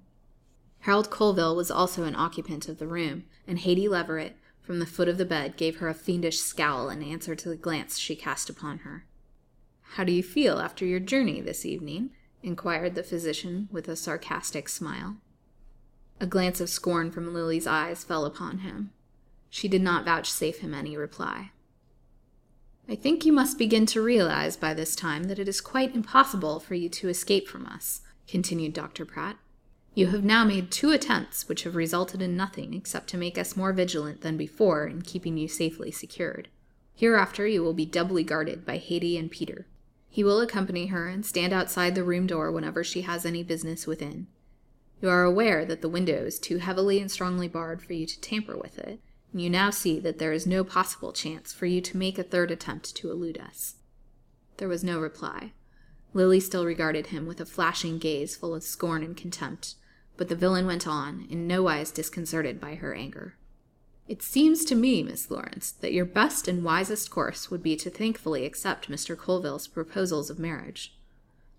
Harold 0.79 1.09
Colville 1.09 1.55
was 1.55 1.71
also 1.71 2.03
an 2.03 2.15
occupant 2.15 2.67
of 2.67 2.79
the 2.79 2.87
room, 2.87 3.25
and 3.47 3.59
Haidee 3.59 3.89
Leverett, 3.89 4.37
from 4.61 4.79
the 4.79 4.85
foot 4.85 5.07
of 5.07 5.17
the 5.17 5.25
bed, 5.25 5.57
gave 5.57 5.77
her 5.77 5.87
a 5.87 5.93
fiendish 5.93 6.39
scowl 6.39 6.89
in 6.89 7.03
answer 7.03 7.35
to 7.35 7.49
the 7.49 7.55
glance 7.55 7.97
she 7.97 8.15
cast 8.15 8.49
upon 8.49 8.79
her. 8.79 9.05
How 9.93 10.03
do 10.03 10.11
you 10.11 10.23
feel 10.23 10.59
after 10.59 10.85
your 10.85 10.99
journey 10.99 11.41
this 11.41 11.65
evening? 11.65 12.11
inquired 12.41 12.95
the 12.95 13.03
physician 13.03 13.67
with 13.71 13.87
a 13.87 13.95
sarcastic 13.95 14.69
smile. 14.69 15.17
A 16.19 16.27
glance 16.27 16.61
of 16.61 16.69
scorn 16.69 17.11
from 17.11 17.33
Lily's 17.33 17.67
eyes 17.67 18.03
fell 18.03 18.25
upon 18.25 18.59
him. 18.59 18.91
She 19.55 19.69
did 19.69 19.81
not 19.81 20.03
vouchsafe 20.03 20.59
him 20.59 20.73
any 20.73 20.97
reply. 20.97 21.51
I 22.89 22.95
think 22.95 23.25
you 23.25 23.31
must 23.31 23.57
begin 23.57 23.85
to 23.85 24.01
realize 24.01 24.57
by 24.57 24.73
this 24.73 24.97
time 24.97 25.29
that 25.29 25.39
it 25.39 25.47
is 25.47 25.61
quite 25.61 25.95
impossible 25.95 26.59
for 26.59 26.75
you 26.75 26.89
to 26.89 27.07
escape 27.07 27.47
from 27.47 27.65
us, 27.65 28.01
continued 28.27 28.73
Dr. 28.73 29.05
Pratt. 29.05 29.37
You 29.93 30.07
have 30.07 30.25
now 30.25 30.43
made 30.43 30.71
two 30.71 30.91
attempts 30.91 31.47
which 31.47 31.63
have 31.63 31.77
resulted 31.77 32.21
in 32.21 32.35
nothing 32.35 32.73
except 32.73 33.07
to 33.11 33.17
make 33.17 33.37
us 33.37 33.55
more 33.55 33.71
vigilant 33.71 34.19
than 34.19 34.35
before 34.35 34.87
in 34.87 35.03
keeping 35.03 35.37
you 35.37 35.47
safely 35.47 35.89
secured. 35.89 36.49
Hereafter 36.93 37.47
you 37.47 37.63
will 37.63 37.73
be 37.73 37.85
doubly 37.85 38.25
guarded 38.25 38.65
by 38.65 38.77
Haidee 38.77 39.17
and 39.17 39.31
Peter. 39.31 39.67
He 40.09 40.21
will 40.21 40.41
accompany 40.41 40.87
her 40.87 41.07
and 41.07 41.25
stand 41.25 41.53
outside 41.53 41.95
the 41.95 42.03
room 42.03 42.27
door 42.27 42.51
whenever 42.51 42.83
she 42.83 43.03
has 43.03 43.25
any 43.25 43.41
business 43.41 43.87
within. 43.87 44.27
You 45.01 45.07
are 45.07 45.23
aware 45.23 45.63
that 45.63 45.81
the 45.81 45.87
window 45.87 46.25
is 46.25 46.39
too 46.39 46.57
heavily 46.57 46.99
and 46.99 47.09
strongly 47.09 47.47
barred 47.47 47.81
for 47.81 47.93
you 47.93 48.05
to 48.05 48.19
tamper 48.19 48.57
with 48.57 48.77
it, 48.77 48.99
you 49.33 49.49
now 49.49 49.69
see 49.69 49.99
that 49.99 50.19
there 50.19 50.31
is 50.31 50.47
no 50.47 50.63
possible 50.63 51.11
chance 51.11 51.51
for 51.51 51.65
you 51.65 51.81
to 51.81 51.97
make 51.97 52.17
a 52.17 52.23
third 52.23 52.51
attempt 52.51 52.95
to 52.95 53.11
elude 53.11 53.37
us. 53.37 53.75
There 54.57 54.67
was 54.67 54.83
no 54.83 54.99
reply. 54.99 55.53
Lily 56.13 56.39
still 56.39 56.65
regarded 56.65 57.07
him 57.07 57.25
with 57.25 57.41
a 57.41 57.45
flashing 57.45 57.97
gaze 57.97 58.35
full 58.35 58.55
of 58.55 58.63
scorn 58.63 59.03
and 59.03 59.17
contempt, 59.17 59.75
but 60.15 60.29
the 60.29 60.35
villain 60.35 60.65
went 60.65 60.87
on, 60.87 61.27
in 61.29 61.45
no 61.45 61.63
wise 61.63 61.91
disconcerted 61.91 62.61
by 62.61 62.75
her 62.75 62.93
anger. 62.93 63.35
It 64.07 64.21
seems 64.21 64.63
to 64.65 64.75
me, 64.75 65.01
Miss 65.03 65.31
Lawrence, 65.31 65.71
that 65.71 65.91
your 65.91 66.05
best 66.05 66.47
and 66.47 66.63
wisest 66.63 67.09
course 67.09 67.49
would 67.49 67.63
be 67.63 67.75
to 67.77 67.89
thankfully 67.89 68.45
accept 68.45 68.89
Mr. 68.89 69.17
Colville's 69.17 69.67
proposals 69.67 70.29
of 70.29 70.39
marriage. 70.39 70.95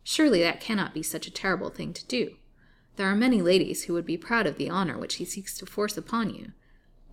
Surely 0.04 0.40
that 0.40 0.60
cannot 0.60 0.94
be 0.94 1.02
such 1.02 1.26
a 1.26 1.32
terrible 1.32 1.70
thing 1.70 1.92
to 1.92 2.06
do. 2.06 2.36
There 2.94 3.08
are 3.08 3.16
many 3.16 3.42
ladies 3.42 3.84
who 3.84 3.92
would 3.94 4.06
be 4.06 4.16
proud 4.16 4.46
of 4.46 4.56
the 4.56 4.70
honor 4.70 4.96
which 4.96 5.16
he 5.16 5.24
seeks 5.24 5.58
to 5.58 5.66
force 5.66 5.96
upon 5.98 6.32
you, 6.34 6.52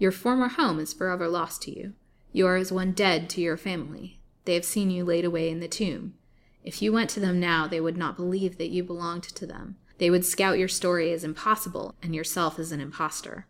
your 0.04 0.12
former 0.12 0.50
home 0.50 0.82
is 0.82 0.94
forever 0.94 1.30
lost 1.30 1.62
to 1.62 1.74
you. 1.74 1.94
You 2.34 2.46
are 2.46 2.58
as 2.58 2.74
one 2.74 2.92
dead 2.92 3.30
to 3.30 3.42
your 3.42 3.56
family. 3.56 4.20
They 4.44 4.54
have 4.56 4.66
seen 4.66 4.90
you 4.90 5.06
laid 5.06 5.24
away 5.24 5.50
in 5.50 5.62
the 5.62 5.70
tomb. 5.70 6.16
If 6.62 6.82
you 6.82 6.92
went 6.92 7.10
to 7.12 7.22
them 7.22 7.40
now, 7.40 7.68
they 7.68 7.80
would 7.80 7.96
not 7.96 8.18
believe 8.18 8.58
that 8.58 8.70
you 8.70 8.84
belonged 8.84 9.24
to 9.24 9.48
them. 9.48 9.78
They 10.00 10.10
would 10.10 10.26
scout 10.26 10.60
your 10.60 10.68
story 10.68 11.14
as 11.14 11.24
impossible 11.24 11.96
and 12.04 12.14
yourself 12.14 12.60
as 12.60 12.74
an 12.74 12.82
impostor. 12.82 13.48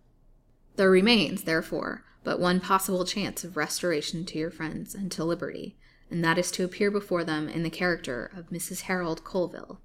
There 0.76 0.92
remains, 0.92 1.46
therefore, 1.46 2.04
but 2.24 2.40
one 2.40 2.60
possible 2.60 3.04
chance 3.04 3.44
of 3.44 3.58
restoration 3.58 4.24
to 4.26 4.38
your 4.38 4.52
friends 4.52 4.94
and 4.94 5.12
to 5.14 5.24
liberty, 5.24 5.76
and 6.12 6.24
that 6.24 6.38
is 6.38 6.52
to 6.52 6.64
appear 6.64 6.92
before 6.92 7.24
them 7.24 7.50
in 7.50 7.64
the 7.64 7.72
character 7.72 8.30
of 8.38 8.52
Mrs. 8.52 8.82
Harold 8.82 9.24
Colville. 9.24 9.80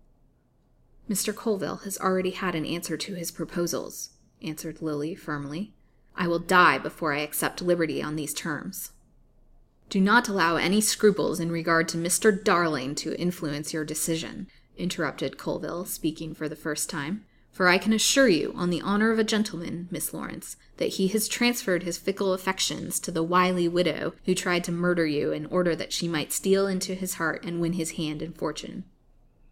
Mr. 1.08 1.34
Colville 1.34 1.84
has 1.84 1.96
already 1.96 2.32
had 2.32 2.54
an 2.54 2.66
answer 2.66 2.98
to 2.98 3.14
his 3.14 3.30
proposals, 3.30 4.10
answered 4.42 4.82
Lily 4.82 5.14
firmly. 5.14 5.72
I 6.18 6.26
will 6.26 6.40
die 6.40 6.78
before 6.78 7.14
I 7.14 7.20
accept 7.20 7.62
liberty 7.62 8.02
on 8.02 8.16
these 8.16 8.34
terms. 8.34 8.90
Do 9.88 10.00
not 10.00 10.28
allow 10.28 10.56
any 10.56 10.80
scruples 10.80 11.40
in 11.40 11.50
regard 11.50 11.88
to 11.88 11.96
Mr. 11.96 12.44
Darling 12.44 12.94
to 12.96 13.18
influence 13.18 13.72
your 13.72 13.84
decision, 13.84 14.48
interrupted 14.76 15.38
Colville, 15.38 15.86
speaking 15.86 16.34
for 16.34 16.48
the 16.48 16.56
first 16.56 16.90
time. 16.90 17.24
For 17.52 17.68
I 17.68 17.78
can 17.78 17.92
assure 17.92 18.28
you, 18.28 18.52
on 18.54 18.70
the 18.70 18.82
honor 18.82 19.10
of 19.10 19.18
a 19.18 19.24
gentleman, 19.24 19.88
Miss 19.90 20.12
Lawrence, 20.12 20.56
that 20.76 20.94
he 20.94 21.08
has 21.08 21.26
transferred 21.26 21.84
his 21.84 21.98
fickle 21.98 22.32
affections 22.32 23.00
to 23.00 23.10
the 23.10 23.22
wily 23.22 23.66
widow 23.66 24.12
who 24.26 24.34
tried 24.34 24.64
to 24.64 24.72
murder 24.72 25.06
you 25.06 25.32
in 25.32 25.46
order 25.46 25.74
that 25.74 25.92
she 25.92 26.06
might 26.06 26.32
steal 26.32 26.66
into 26.66 26.94
his 26.94 27.14
heart 27.14 27.44
and 27.44 27.60
win 27.60 27.72
his 27.74 27.92
hand 27.92 28.22
and 28.22 28.36
fortune. 28.36 28.84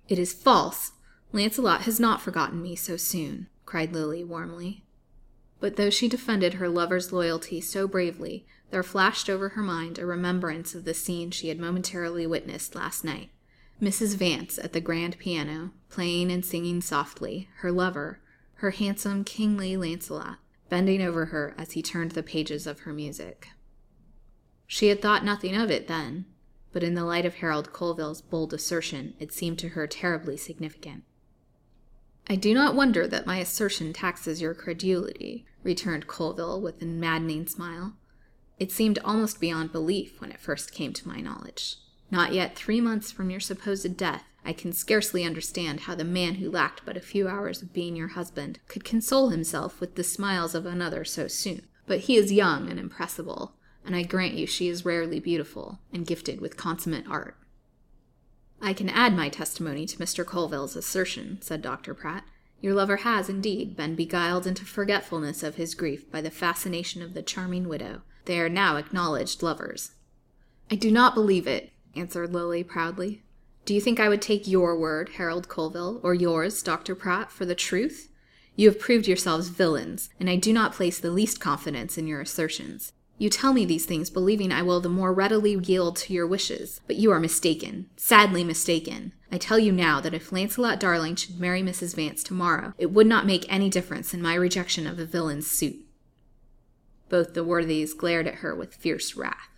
It 0.08 0.18
is 0.18 0.34
false. 0.34 0.92
Lancelot 1.32 1.82
has 1.82 1.98
not 1.98 2.20
forgotten 2.20 2.62
me 2.62 2.76
so 2.76 2.96
soon, 2.96 3.48
cried 3.64 3.92
Lily 3.92 4.22
warmly. 4.22 4.84
But 5.60 5.76
though 5.76 5.90
she 5.90 6.08
defended 6.08 6.54
her 6.54 6.68
lover's 6.68 7.12
loyalty 7.12 7.60
so 7.60 7.88
bravely, 7.88 8.46
there 8.70 8.82
flashed 8.82 9.30
over 9.30 9.50
her 9.50 9.62
mind 9.62 9.98
a 9.98 10.06
remembrance 10.06 10.74
of 10.74 10.84
the 10.84 10.94
scene 10.94 11.30
she 11.30 11.48
had 11.48 11.58
momentarily 11.58 12.26
witnessed 12.26 12.74
last 12.74 13.04
night. 13.04 13.30
Mrs. 13.80 14.16
Vance 14.16 14.58
at 14.58 14.72
the 14.72 14.80
grand 14.80 15.18
piano, 15.18 15.72
playing 15.88 16.30
and 16.30 16.44
singing 16.44 16.80
softly, 16.80 17.48
her 17.58 17.70
lover, 17.70 18.20
her 18.54 18.70
handsome, 18.70 19.22
kingly 19.22 19.76
Lancelot, 19.76 20.38
bending 20.68 21.02
over 21.02 21.26
her 21.26 21.54
as 21.58 21.72
he 21.72 21.82
turned 21.82 22.12
the 22.12 22.22
pages 22.22 22.66
of 22.66 22.80
her 22.80 22.92
music. 22.92 23.48
She 24.66 24.88
had 24.88 25.00
thought 25.00 25.24
nothing 25.24 25.54
of 25.54 25.70
it 25.70 25.88
then, 25.88 26.26
but 26.72 26.82
in 26.82 26.94
the 26.94 27.04
light 27.04 27.24
of 27.24 27.36
Harold 27.36 27.72
Colville's 27.72 28.20
bold 28.20 28.52
assertion, 28.52 29.14
it 29.18 29.32
seemed 29.32 29.58
to 29.60 29.70
her 29.70 29.86
terribly 29.86 30.36
significant. 30.36 31.04
I 32.28 32.34
do 32.36 32.52
not 32.54 32.74
wonder 32.74 33.06
that 33.06 33.26
my 33.26 33.38
assertion 33.38 33.92
taxes 33.92 34.40
your 34.40 34.54
credulity, 34.54 35.46
returned 35.62 36.08
Colville 36.08 36.60
with 36.60 36.82
a 36.82 36.86
maddening 36.86 37.46
smile. 37.46 37.94
It 38.58 38.72
seemed 38.72 38.98
almost 39.04 39.40
beyond 39.40 39.70
belief 39.70 40.20
when 40.20 40.32
it 40.32 40.40
first 40.40 40.72
came 40.72 40.92
to 40.94 41.08
my 41.08 41.20
knowledge. 41.20 41.76
Not 42.10 42.32
yet 42.32 42.56
three 42.56 42.80
months 42.80 43.12
from 43.12 43.30
your 43.30 43.40
supposed 43.40 43.96
death, 43.96 44.24
I 44.44 44.52
can 44.52 44.72
scarcely 44.72 45.24
understand 45.24 45.80
how 45.80 45.94
the 45.94 46.04
man 46.04 46.36
who 46.36 46.50
lacked 46.50 46.82
but 46.84 46.96
a 46.96 47.00
few 47.00 47.28
hours 47.28 47.62
of 47.62 47.72
being 47.72 47.96
your 47.96 48.08
husband 48.08 48.60
could 48.68 48.84
console 48.84 49.30
himself 49.30 49.80
with 49.80 49.94
the 49.94 50.04
smiles 50.04 50.54
of 50.54 50.66
another 50.66 51.04
so 51.04 51.28
soon. 51.28 51.66
But 51.86 52.00
he 52.00 52.16
is 52.16 52.32
young 52.32 52.68
and 52.68 52.78
impressible, 52.78 53.54
and 53.84 53.94
I 53.94 54.02
grant 54.02 54.34
you 54.34 54.46
she 54.46 54.68
is 54.68 54.84
rarely 54.84 55.20
beautiful 55.20 55.80
and 55.92 56.06
gifted 56.06 56.40
with 56.40 56.56
consummate 56.56 57.06
art. 57.08 57.36
I 58.60 58.72
can 58.72 58.88
add 58.88 59.14
my 59.14 59.28
testimony 59.28 59.86
to 59.86 59.98
Mr. 59.98 60.24
Colville's 60.24 60.76
assertion, 60.76 61.38
said 61.40 61.62
Dr. 61.62 61.94
Pratt. 61.94 62.24
Your 62.60 62.74
lover 62.74 62.98
has, 62.98 63.28
indeed, 63.28 63.76
been 63.76 63.94
beguiled 63.94 64.46
into 64.46 64.64
forgetfulness 64.64 65.42
of 65.42 65.56
his 65.56 65.74
grief 65.74 66.10
by 66.10 66.20
the 66.20 66.30
fascination 66.30 67.02
of 67.02 67.14
the 67.14 67.22
charming 67.22 67.68
widow. 67.68 68.02
They 68.24 68.40
are 68.40 68.48
now 68.48 68.76
acknowledged 68.76 69.42
lovers. 69.42 69.92
I 70.70 70.74
do 70.74 70.90
not 70.90 71.14
believe 71.14 71.46
it, 71.46 71.70
answered 71.94 72.32
Lily 72.32 72.64
proudly. 72.64 73.22
Do 73.66 73.74
you 73.74 73.80
think 73.80 74.00
I 74.00 74.08
would 74.08 74.22
take 74.22 74.48
your 74.48 74.78
word, 74.78 75.10
Harold 75.10 75.48
Colville, 75.48 76.00
or 76.02 76.14
yours, 76.14 76.62
Dr. 76.62 76.94
Pratt, 76.94 77.30
for 77.30 77.44
the 77.44 77.54
truth? 77.54 78.10
You 78.54 78.68
have 78.68 78.80
proved 78.80 79.06
yourselves 79.06 79.48
villains, 79.48 80.08
and 80.18 80.30
I 80.30 80.36
do 80.36 80.52
not 80.52 80.72
place 80.72 80.98
the 80.98 81.10
least 81.10 81.40
confidence 81.40 81.98
in 81.98 82.06
your 82.06 82.20
assertions. 82.20 82.92
You 83.18 83.30
tell 83.30 83.54
me 83.54 83.64
these 83.64 83.86
things 83.86 84.10
believing 84.10 84.52
I 84.52 84.62
will 84.62 84.80
the 84.80 84.90
more 84.90 85.12
readily 85.12 85.54
yield 85.54 85.96
to 85.96 86.12
your 86.12 86.26
wishes, 86.26 86.82
but 86.86 86.96
you 86.96 87.10
are 87.10 87.20
mistaken, 87.20 87.88
sadly 87.96 88.44
mistaken. 88.44 89.12
I 89.32 89.38
tell 89.38 89.58
you 89.58 89.72
now 89.72 90.00
that 90.02 90.12
if 90.12 90.32
Lancelot 90.32 90.78
Darling 90.78 91.16
should 91.16 91.40
marry 91.40 91.62
Mrs. 91.62 91.96
Vance 91.96 92.22
tomorrow, 92.22 92.74
it 92.76 92.90
would 92.90 93.06
not 93.06 93.26
make 93.26 93.50
any 93.50 93.70
difference 93.70 94.12
in 94.12 94.20
my 94.20 94.34
rejection 94.34 94.86
of 94.86 94.98
the 94.98 95.06
villain's 95.06 95.50
suit. 95.50 95.76
Both 97.08 97.32
the 97.32 97.44
worthies 97.44 97.94
glared 97.94 98.26
at 98.26 98.36
her 98.36 98.54
with 98.54 98.74
fierce 98.74 99.16
wrath. 99.16 99.48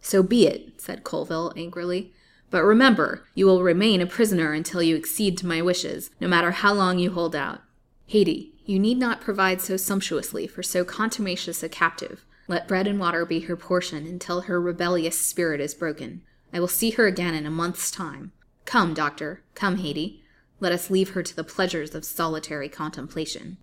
So 0.00 0.22
be 0.22 0.46
it, 0.46 0.80
said 0.80 1.04
Colville 1.04 1.52
angrily. 1.56 2.14
But 2.48 2.64
remember, 2.64 3.26
you 3.34 3.46
will 3.46 3.62
remain 3.62 4.00
a 4.00 4.06
prisoner 4.06 4.52
until 4.52 4.82
you 4.82 4.96
accede 4.96 5.36
to 5.38 5.46
my 5.46 5.60
wishes, 5.60 6.10
no 6.20 6.28
matter 6.28 6.50
how 6.50 6.72
long 6.72 6.98
you 6.98 7.12
hold 7.12 7.36
out. 7.36 7.60
Haidee, 8.08 8.52
you 8.64 8.78
need 8.78 8.98
not 8.98 9.20
provide 9.20 9.60
so 9.60 9.76
sumptuously 9.76 10.46
for 10.46 10.62
so 10.62 10.84
contumacious 10.84 11.62
a 11.62 11.68
captive. 11.68 12.24
Let 12.50 12.66
bread 12.66 12.88
and 12.88 12.98
water 12.98 13.24
be 13.24 13.38
her 13.42 13.54
portion 13.54 14.08
until 14.08 14.40
her 14.40 14.60
rebellious 14.60 15.16
spirit 15.16 15.60
is 15.60 15.72
broken. 15.72 16.22
I 16.52 16.58
will 16.58 16.66
see 16.66 16.90
her 16.90 17.06
again 17.06 17.32
in 17.32 17.46
a 17.46 17.50
month's 17.50 17.92
time. 17.92 18.32
Come, 18.64 18.92
doctor, 18.92 19.44
come, 19.54 19.76
Haidee. 19.76 20.20
Let 20.58 20.72
us 20.72 20.90
leave 20.90 21.10
her 21.10 21.22
to 21.22 21.36
the 21.36 21.44
pleasures 21.44 21.94
of 21.94 22.04
solitary 22.04 22.68
contemplation. 22.68 23.58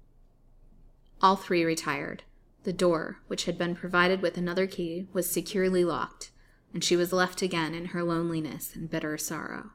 All 1.21 1.35
three 1.35 1.65
retired. 1.65 2.23
The 2.63 2.71
door, 2.71 3.19
which 3.27 3.43
had 3.43 3.57
been 3.57 3.75
provided 3.75 4.21
with 4.21 4.37
another 4.37 4.67
key, 4.67 5.09
was 5.11 5.29
securely 5.29 5.83
locked, 5.83 6.31
and 6.73 6.81
she 6.81 6.95
was 6.95 7.11
left 7.11 7.41
again 7.41 7.75
in 7.75 7.87
her 7.87 8.05
loneliness 8.05 8.73
and 8.73 8.89
bitter 8.89 9.17
sorrow. 9.17 9.71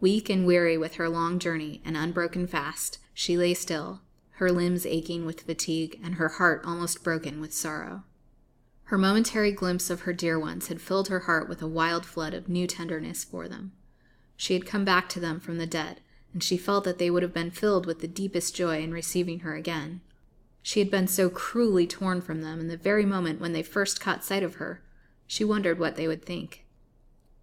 Weak 0.00 0.28
and 0.28 0.44
weary 0.44 0.76
with 0.76 0.94
her 0.94 1.08
long 1.08 1.38
journey 1.38 1.80
and 1.84 1.96
unbroken 1.96 2.48
fast, 2.48 2.98
she 3.14 3.36
lay 3.36 3.54
still, 3.54 4.00
her 4.38 4.52
limbs 4.52 4.86
aching 4.86 5.26
with 5.26 5.40
fatigue 5.40 5.98
and 6.02 6.14
her 6.14 6.28
heart 6.28 6.62
almost 6.64 7.02
broken 7.02 7.40
with 7.40 7.52
sorrow. 7.52 8.04
Her 8.84 8.96
momentary 8.96 9.50
glimpse 9.50 9.90
of 9.90 10.02
her 10.02 10.12
dear 10.12 10.38
ones 10.38 10.68
had 10.68 10.80
filled 10.80 11.08
her 11.08 11.20
heart 11.20 11.48
with 11.48 11.60
a 11.60 11.66
wild 11.66 12.06
flood 12.06 12.34
of 12.34 12.48
new 12.48 12.68
tenderness 12.68 13.24
for 13.24 13.48
them. 13.48 13.72
She 14.36 14.54
had 14.54 14.64
come 14.64 14.84
back 14.84 15.08
to 15.10 15.20
them 15.20 15.40
from 15.40 15.58
the 15.58 15.66
dead, 15.66 16.00
and 16.32 16.40
she 16.40 16.56
felt 16.56 16.84
that 16.84 16.98
they 16.98 17.10
would 17.10 17.24
have 17.24 17.34
been 17.34 17.50
filled 17.50 17.84
with 17.84 17.98
the 17.98 18.06
deepest 18.06 18.54
joy 18.54 18.80
in 18.80 18.92
receiving 18.92 19.40
her 19.40 19.56
again. 19.56 20.02
She 20.62 20.78
had 20.78 20.90
been 20.90 21.08
so 21.08 21.28
cruelly 21.28 21.88
torn 21.88 22.20
from 22.20 22.40
them 22.40 22.60
in 22.60 22.68
the 22.68 22.76
very 22.76 23.04
moment 23.04 23.40
when 23.40 23.52
they 23.52 23.64
first 23.64 24.00
caught 24.00 24.24
sight 24.24 24.44
of 24.44 24.54
her. 24.54 24.84
She 25.26 25.42
wondered 25.42 25.80
what 25.80 25.96
they 25.96 26.06
would 26.06 26.24
think. 26.24 26.64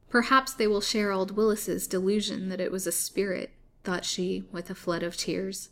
Perhaps 0.09 0.53
they 0.53 0.65
will 0.65 0.79
share 0.79 1.11
old 1.11 1.35
Willis's 1.35 1.87
delusion 1.87 2.47
that 2.47 2.61
it 2.61 2.71
was 2.71 2.87
a 2.87 2.91
spirit, 2.93 3.51
thought 3.83 4.05
she, 4.05 4.45
with 4.53 4.69
a 4.69 4.75
flood 4.75 5.03
of 5.03 5.17
tears. 5.17 5.71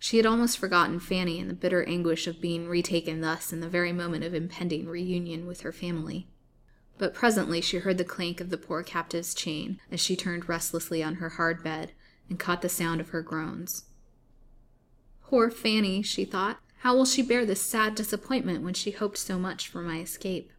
She 0.00 0.16
had 0.16 0.26
almost 0.26 0.58
forgotten 0.58 1.00
Fanny 1.00 1.38
in 1.38 1.48
the 1.48 1.54
bitter 1.54 1.82
anguish 1.84 2.26
of 2.26 2.40
being 2.40 2.68
retaken 2.68 3.20
thus 3.20 3.52
in 3.52 3.60
the 3.60 3.68
very 3.68 3.92
moment 3.92 4.24
of 4.24 4.32
impending 4.32 4.86
reunion 4.86 5.46
with 5.46 5.62
her 5.62 5.72
family. 5.72 6.28
But 6.98 7.14
presently 7.14 7.60
she 7.60 7.78
heard 7.78 7.98
the 7.98 8.04
clank 8.04 8.40
of 8.40 8.50
the 8.50 8.58
poor 8.58 8.82
captive's 8.82 9.34
chain 9.34 9.80
as 9.90 10.00
she 10.00 10.16
turned 10.16 10.48
restlessly 10.48 11.02
on 11.02 11.16
her 11.16 11.30
hard 11.30 11.62
bed 11.62 11.92
and 12.28 12.38
caught 12.38 12.62
the 12.62 12.68
sound 12.68 13.00
of 13.00 13.10
her 13.10 13.22
groans. 13.22 13.84
Poor 15.22 15.50
Fanny, 15.50 16.02
she 16.02 16.24
thought. 16.24 16.58
How 16.78 16.94
will 16.94 17.04
she 17.04 17.22
bear 17.22 17.44
this 17.44 17.60
sad 17.60 17.94
disappointment 17.94 18.62
when 18.62 18.74
she 18.74 18.92
hoped 18.92 19.18
so 19.18 19.38
much 19.38 19.68
for 19.68 19.82
my 19.82 19.98
escape? 19.98 20.52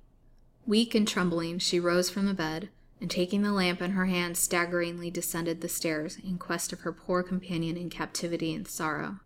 Weak 0.66 0.94
and 0.94 1.08
trembling, 1.08 1.60
she 1.60 1.80
rose 1.80 2.10
from 2.10 2.26
the 2.26 2.34
bed, 2.34 2.70
and 3.00 3.10
taking 3.10 3.42
the 3.42 3.54
lamp 3.54 3.82
in 3.82 3.92
her 3.92 4.06
hand, 4.06 4.38
staggeringly 4.38 5.10
descended 5.10 5.62
the 5.62 5.70
stairs 5.70 6.18
in 6.24 6.38
quest 6.38 6.74
of 6.74 6.82
her 6.82 6.92
poor 6.92 7.24
companion 7.24 7.78
in 7.78 7.90
captivity 7.90 8.54
and 8.54 8.68
sorrow. 8.68 9.22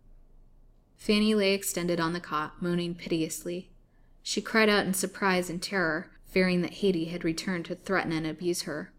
Fanny 1.04 1.34
lay 1.34 1.52
extended 1.52 2.00
on 2.00 2.14
the 2.14 2.18
cot, 2.18 2.62
moaning 2.62 2.94
piteously. 2.94 3.68
She 4.22 4.40
cried 4.40 4.70
out 4.70 4.86
in 4.86 4.94
surprise 4.94 5.50
and 5.50 5.62
terror, 5.62 6.10
fearing 6.24 6.62
that 6.62 6.76
Haidee 6.76 7.10
had 7.10 7.24
returned 7.24 7.66
to 7.66 7.74
threaten 7.74 8.10
and 8.10 8.26
abuse 8.26 8.62
her. 8.62 8.90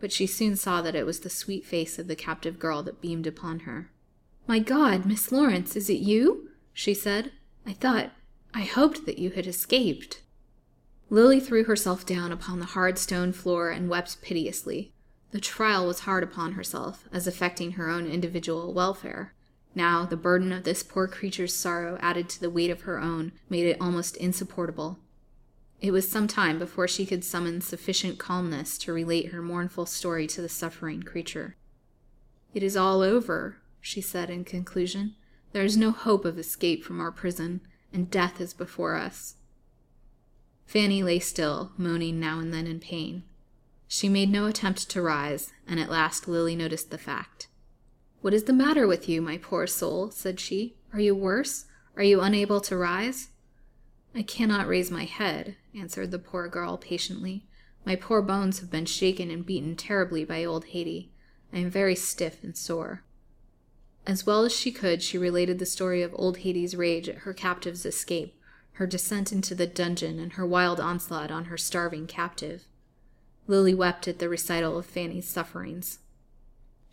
But 0.00 0.10
she 0.10 0.26
soon 0.26 0.56
saw 0.56 0.82
that 0.82 0.96
it 0.96 1.06
was 1.06 1.20
the 1.20 1.30
sweet 1.30 1.64
face 1.64 2.00
of 2.00 2.08
the 2.08 2.16
captive 2.16 2.58
girl 2.58 2.82
that 2.82 3.00
beamed 3.00 3.28
upon 3.28 3.60
her. 3.60 3.92
My 4.48 4.58
God, 4.58 5.06
Miss 5.06 5.30
Lawrence, 5.30 5.76
is 5.76 5.88
it 5.88 6.00
you? 6.00 6.50
she 6.72 6.92
said. 6.92 7.30
I 7.64 7.74
thought, 7.74 8.10
I 8.52 8.62
hoped 8.62 9.06
that 9.06 9.20
you 9.20 9.30
had 9.30 9.46
escaped. 9.46 10.22
Lily 11.10 11.38
threw 11.38 11.62
herself 11.62 12.04
down 12.04 12.32
upon 12.32 12.58
the 12.58 12.66
hard 12.66 12.98
stone 12.98 13.30
floor 13.32 13.70
and 13.70 13.88
wept 13.88 14.20
piteously. 14.20 14.92
The 15.30 15.38
trial 15.38 15.86
was 15.86 16.00
hard 16.00 16.24
upon 16.24 16.54
herself, 16.54 17.04
as 17.12 17.28
affecting 17.28 17.72
her 17.72 17.88
own 17.88 18.08
individual 18.08 18.74
welfare. 18.74 19.35
Now, 19.76 20.06
the 20.06 20.16
burden 20.16 20.52
of 20.52 20.64
this 20.64 20.82
poor 20.82 21.06
creature's 21.06 21.52
sorrow 21.52 21.98
added 22.00 22.30
to 22.30 22.40
the 22.40 22.48
weight 22.48 22.70
of 22.70 22.80
her 22.80 22.98
own 22.98 23.32
made 23.50 23.66
it 23.66 23.76
almost 23.78 24.16
insupportable. 24.16 24.98
It 25.82 25.90
was 25.90 26.08
some 26.08 26.26
time 26.26 26.58
before 26.58 26.88
she 26.88 27.04
could 27.04 27.22
summon 27.22 27.60
sufficient 27.60 28.18
calmness 28.18 28.78
to 28.78 28.92
relate 28.94 29.32
her 29.32 29.42
mournful 29.42 29.84
story 29.84 30.26
to 30.28 30.40
the 30.40 30.48
suffering 30.48 31.02
creature. 31.02 31.56
It 32.54 32.62
is 32.62 32.74
all 32.74 33.02
over, 33.02 33.58
she 33.78 34.00
said 34.00 34.30
in 34.30 34.44
conclusion. 34.44 35.14
There 35.52 35.62
is 35.62 35.76
no 35.76 35.90
hope 35.90 36.24
of 36.24 36.38
escape 36.38 36.82
from 36.82 36.98
our 36.98 37.12
prison, 37.12 37.60
and 37.92 38.10
death 38.10 38.40
is 38.40 38.54
before 38.54 38.94
us. 38.94 39.34
Fanny 40.64 41.02
lay 41.02 41.18
still, 41.18 41.72
moaning 41.76 42.18
now 42.18 42.38
and 42.38 42.50
then 42.50 42.66
in 42.66 42.80
pain. 42.80 43.24
She 43.88 44.08
made 44.08 44.30
no 44.30 44.46
attempt 44.46 44.88
to 44.88 45.02
rise, 45.02 45.52
and 45.68 45.78
at 45.78 45.90
last 45.90 46.26
Lily 46.26 46.56
noticed 46.56 46.90
the 46.90 46.96
fact. 46.96 47.48
What 48.26 48.34
is 48.34 48.42
the 48.42 48.52
matter 48.52 48.88
with 48.88 49.08
you, 49.08 49.22
my 49.22 49.38
poor 49.38 49.68
soul? 49.68 50.10
said 50.10 50.40
she. 50.40 50.74
Are 50.92 50.98
you 50.98 51.14
worse? 51.14 51.66
Are 51.94 52.02
you 52.02 52.20
unable 52.20 52.60
to 52.62 52.76
rise? 52.76 53.28
I 54.16 54.22
cannot 54.24 54.66
raise 54.66 54.90
my 54.90 55.04
head, 55.04 55.54
answered 55.72 56.10
the 56.10 56.18
poor 56.18 56.48
girl 56.48 56.76
patiently. 56.76 57.46
My 57.84 57.94
poor 57.94 58.22
bones 58.22 58.58
have 58.58 58.68
been 58.68 58.84
shaken 58.84 59.30
and 59.30 59.46
beaten 59.46 59.76
terribly 59.76 60.24
by 60.24 60.44
old 60.44 60.64
Haidee. 60.64 61.10
I 61.52 61.58
am 61.58 61.70
very 61.70 61.94
stiff 61.94 62.42
and 62.42 62.56
sore. 62.56 63.04
As 64.08 64.26
well 64.26 64.42
as 64.42 64.52
she 64.52 64.72
could, 64.72 65.04
she 65.04 65.16
related 65.16 65.60
the 65.60 65.64
story 65.64 66.02
of 66.02 66.10
old 66.16 66.38
Haidee's 66.38 66.74
rage 66.74 67.08
at 67.08 67.18
her 67.18 67.32
captive's 67.32 67.86
escape, 67.86 68.36
her 68.72 68.88
descent 68.88 69.30
into 69.30 69.54
the 69.54 69.68
dungeon, 69.68 70.18
and 70.18 70.32
her 70.32 70.44
wild 70.44 70.80
onslaught 70.80 71.30
on 71.30 71.44
her 71.44 71.56
starving 71.56 72.08
captive. 72.08 72.64
Lily 73.46 73.72
wept 73.72 74.08
at 74.08 74.18
the 74.18 74.28
recital 74.28 74.76
of 74.76 74.84
Fanny's 74.84 75.28
sufferings. 75.28 76.00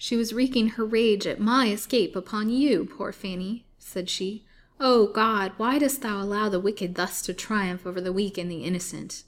She 0.04 0.18
was 0.18 0.34
wreaking 0.34 0.72
her 0.72 0.84
rage 0.84 1.26
at 1.26 1.40
my 1.40 1.70
escape 1.70 2.14
upon 2.14 2.50
you, 2.50 2.84
poor 2.84 3.14
Fanny, 3.14 3.64
said 3.80 4.10
she. 4.10 4.44
O 4.78 5.04
oh 5.04 5.08
God, 5.08 5.54
why 5.56 5.80
dost 5.80 6.02
thou 6.02 6.22
allow 6.22 6.50
the 6.50 6.60
wicked 6.60 6.96
thus 6.96 7.22
to 7.22 7.34
triumph 7.34 7.88
over 7.88 8.02
the 8.02 8.12
weak 8.12 8.38
and 8.38 8.52
the 8.52 8.66
innocent? 8.66 9.24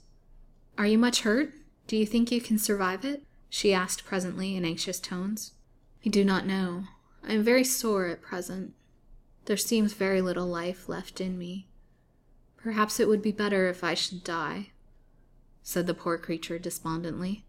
Are 0.76 0.86
you 0.86 0.98
much 0.98 1.22
hurt? 1.22 1.54
Do 1.86 1.96
you 1.96 2.04
think 2.04 2.30
you 2.30 2.42
can 2.42 2.58
survive 2.58 3.06
it? 3.06 3.22
she 3.48 3.72
asked 3.72 4.04
presently 4.04 4.54
in 4.54 4.66
anxious 4.66 5.00
tones. 5.00 5.52
I 6.04 6.10
do 6.10 6.22
not 6.22 6.44
know. 6.44 6.84
I 7.26 7.32
am 7.32 7.42
very 7.42 7.64
sore 7.64 8.08
at 8.08 8.20
present. 8.20 8.74
There 9.46 9.56
seems 9.56 9.94
very 9.94 10.20
little 10.20 10.46
life 10.46 10.90
left 10.90 11.22
in 11.22 11.38
me. 11.38 11.68
Perhaps 12.58 13.00
it 13.00 13.08
would 13.08 13.22
be 13.22 13.32
better 13.32 13.70
if 13.70 13.82
I 13.82 13.94
should 13.94 14.22
die, 14.22 14.72
said 15.62 15.86
the 15.86 15.94
poor 15.94 16.18
creature 16.18 16.58
despondently. 16.58 17.45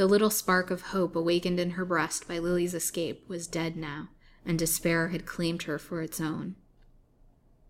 The 0.00 0.06
little 0.06 0.30
spark 0.30 0.70
of 0.70 0.80
hope 0.80 1.14
awakened 1.14 1.60
in 1.60 1.72
her 1.72 1.84
breast 1.84 2.26
by 2.26 2.38
Lily's 2.38 2.72
escape 2.72 3.28
was 3.28 3.46
dead 3.46 3.76
now, 3.76 4.08
and 4.46 4.58
despair 4.58 5.08
had 5.08 5.26
claimed 5.26 5.64
her 5.64 5.78
for 5.78 6.00
its 6.00 6.22
own. 6.22 6.56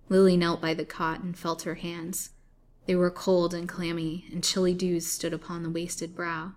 Lily 0.08 0.36
knelt 0.36 0.60
by 0.60 0.72
the 0.74 0.84
cot 0.84 1.24
and 1.24 1.36
felt 1.36 1.62
her 1.62 1.74
hands. 1.74 2.30
They 2.86 2.94
were 2.94 3.10
cold 3.10 3.52
and 3.52 3.68
clammy, 3.68 4.26
and 4.30 4.44
chilly 4.44 4.74
dews 4.74 5.08
stood 5.08 5.32
upon 5.32 5.64
the 5.64 5.70
wasted 5.70 6.14
brow. 6.14 6.52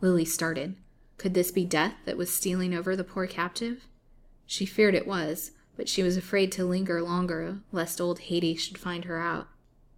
Lily 0.00 0.24
started. 0.24 0.76
Could 1.18 1.34
this 1.34 1.50
be 1.50 1.64
death 1.64 1.96
that 2.04 2.16
was 2.16 2.32
stealing 2.32 2.72
over 2.72 2.94
the 2.94 3.02
poor 3.02 3.26
captive? 3.26 3.88
She 4.46 4.66
feared 4.66 4.94
it 4.94 5.08
was, 5.08 5.50
but 5.76 5.88
she 5.88 6.04
was 6.04 6.16
afraid 6.16 6.52
to 6.52 6.64
linger 6.64 7.02
longer, 7.02 7.58
lest 7.72 8.00
old 8.00 8.20
Haidee 8.20 8.54
should 8.54 8.78
find 8.78 9.06
her 9.06 9.20
out. 9.20 9.48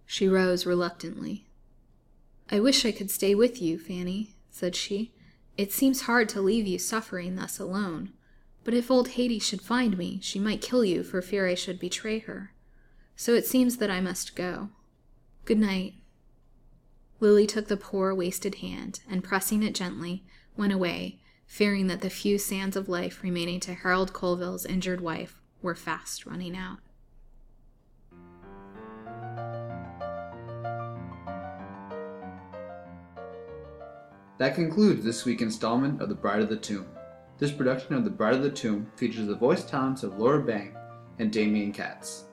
She 0.06 0.28
rose 0.28 0.64
reluctantly. 0.64 1.44
I 2.50 2.58
wish 2.58 2.86
I 2.86 2.92
could 2.92 3.10
stay 3.10 3.34
with 3.34 3.60
you, 3.60 3.78
Fanny, 3.78 4.33
said 4.54 4.76
she. 4.76 5.12
It 5.56 5.72
seems 5.72 6.02
hard 6.02 6.28
to 6.30 6.40
leave 6.40 6.66
you 6.66 6.78
suffering 6.78 7.36
thus 7.36 7.58
alone. 7.58 8.12
But 8.62 8.74
if 8.74 8.90
old 8.90 9.10
Haidee 9.10 9.42
should 9.42 9.60
find 9.60 9.98
me, 9.98 10.20
she 10.22 10.38
might 10.38 10.62
kill 10.62 10.84
you 10.84 11.02
for 11.02 11.20
fear 11.20 11.46
I 11.46 11.54
should 11.54 11.78
betray 11.78 12.20
her 12.20 12.54
so 13.16 13.34
it 13.34 13.46
seems 13.46 13.76
that 13.78 13.90
I 13.90 14.00
must 14.00 14.36
go. 14.36 14.70
Good 15.44 15.58
night. 15.58 15.94
Lily 17.20 17.46
took 17.46 17.68
the 17.68 17.76
poor, 17.76 18.14
wasted 18.14 18.56
hand, 18.56 19.00
and 19.08 19.24
pressing 19.24 19.62
it 19.62 19.74
gently, 19.74 20.24
went 20.56 20.72
away, 20.72 21.20
fearing 21.46 21.86
that 21.86 22.00
the 22.00 22.10
few 22.10 22.38
sands 22.38 22.76
of 22.76 22.88
life 22.88 23.22
remaining 23.22 23.60
to 23.60 23.74
Harold 23.74 24.12
Colville's 24.12 24.66
injured 24.66 25.00
wife 25.00 25.40
were 25.62 25.74
fast 25.74 26.26
running 26.26 26.56
out. 26.56 26.78
That 34.38 34.56
concludes 34.56 35.04
this 35.04 35.24
week's 35.24 35.42
installment 35.42 36.02
of 36.02 36.08
The 36.08 36.14
Bride 36.16 36.42
of 36.42 36.48
the 36.48 36.56
Tomb. 36.56 36.86
This 37.38 37.52
production 37.52 37.94
of 37.94 38.02
The 38.02 38.10
Bride 38.10 38.34
of 38.34 38.42
the 38.42 38.50
Tomb 38.50 38.90
features 38.96 39.28
the 39.28 39.36
voice 39.36 39.64
talents 39.64 40.02
of 40.02 40.18
Laura 40.18 40.42
Bang 40.42 40.74
and 41.20 41.30
Demian 41.30 41.72
Katz. 41.72 42.24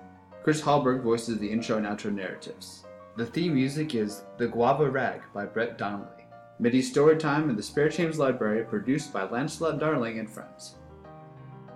Chris 0.43 0.59
Hallberg 0.59 1.03
voices 1.03 1.37
the 1.37 1.51
intro 1.51 1.77
and 1.77 1.85
outro 1.85 2.11
narratives. 2.11 2.85
The 3.17 3.25
theme 3.27 3.53
music 3.53 3.93
is 3.93 4.23
The 4.37 4.47
Guava 4.47 4.89
Rag 4.89 5.21
by 5.31 5.45
Brett 5.45 5.77
Donnelly. 5.77 6.25
Mittie 6.57 6.81
Storytime 6.81 7.51
in 7.51 7.55
the 7.55 7.61
Spare 7.61 7.89
Change 7.89 8.17
Library 8.17 8.63
produced 8.63 9.13
by 9.13 9.29
Lancelot 9.29 9.79
Darling 9.79 10.17
and 10.17 10.29
friends. 10.29 10.77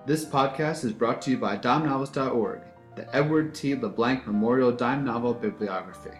This 0.07 0.25
podcast 0.25 0.85
is 0.85 0.93
brought 0.93 1.21
to 1.23 1.31
you 1.31 1.37
by 1.37 1.55
DimeNovels.org, 1.55 2.61
the 2.95 3.15
Edward 3.15 3.53
T. 3.53 3.75
LeBlanc 3.75 4.25
Memorial 4.25 4.71
Dime 4.71 5.05
Novel 5.05 5.35
Bibliography. 5.35 6.17